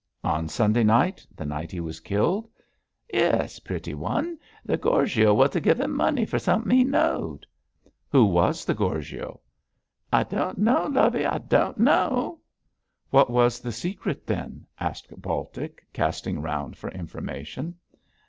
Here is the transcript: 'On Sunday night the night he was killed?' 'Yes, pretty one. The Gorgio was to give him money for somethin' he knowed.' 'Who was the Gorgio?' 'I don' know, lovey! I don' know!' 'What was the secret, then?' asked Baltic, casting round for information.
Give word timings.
'On 0.23 0.47
Sunday 0.49 0.83
night 0.83 1.23
the 1.35 1.45
night 1.45 1.69
he 1.71 1.79
was 1.79 1.99
killed?' 1.99 2.49
'Yes, 3.13 3.59
pretty 3.59 3.93
one. 3.93 4.39
The 4.65 4.75
Gorgio 4.75 5.31
was 5.31 5.51
to 5.51 5.59
give 5.59 5.79
him 5.79 5.95
money 5.95 6.25
for 6.25 6.39
somethin' 6.39 6.71
he 6.71 6.83
knowed.' 6.83 7.45
'Who 8.09 8.25
was 8.25 8.65
the 8.65 8.73
Gorgio?' 8.73 9.41
'I 10.11 10.23
don' 10.23 10.55
know, 10.57 10.87
lovey! 10.87 11.23
I 11.23 11.37
don' 11.37 11.75
know!' 11.77 12.39
'What 13.11 13.29
was 13.29 13.59
the 13.59 13.71
secret, 13.71 14.25
then?' 14.25 14.65
asked 14.79 15.07
Baltic, 15.21 15.85
casting 15.93 16.41
round 16.41 16.77
for 16.77 16.89
information. 16.89 17.75